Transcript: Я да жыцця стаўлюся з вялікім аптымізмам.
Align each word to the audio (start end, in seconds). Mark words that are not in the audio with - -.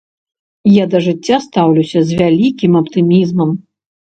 Я 0.69 0.85
да 0.93 1.01
жыцця 1.09 1.37
стаўлюся 1.45 1.99
з 2.09 2.17
вялікім 2.23 2.81
аптымізмам. 2.83 3.49